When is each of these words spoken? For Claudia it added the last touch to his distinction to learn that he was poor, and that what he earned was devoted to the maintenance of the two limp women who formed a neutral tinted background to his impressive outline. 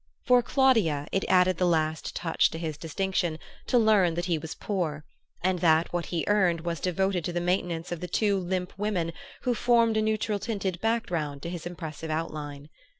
For 0.25 0.41
Claudia 0.41 1.05
it 1.11 1.23
added 1.29 1.57
the 1.59 1.67
last 1.67 2.15
touch 2.15 2.49
to 2.49 2.57
his 2.57 2.75
distinction 2.75 3.37
to 3.67 3.77
learn 3.77 4.15
that 4.15 4.25
he 4.25 4.39
was 4.39 4.55
poor, 4.55 5.03
and 5.43 5.59
that 5.59 5.93
what 5.93 6.07
he 6.07 6.23
earned 6.27 6.61
was 6.61 6.79
devoted 6.79 7.23
to 7.25 7.31
the 7.31 7.39
maintenance 7.39 7.91
of 7.91 7.99
the 7.99 8.07
two 8.07 8.39
limp 8.39 8.73
women 8.79 9.13
who 9.41 9.53
formed 9.53 9.97
a 9.97 10.01
neutral 10.01 10.39
tinted 10.39 10.81
background 10.81 11.43
to 11.43 11.51
his 11.51 11.67
impressive 11.67 12.09
outline. 12.09 12.69